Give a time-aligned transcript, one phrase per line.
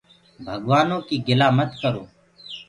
[0.45, 2.03] ڀگوآنو ڪيٚ گِلآ مت ڪرو۔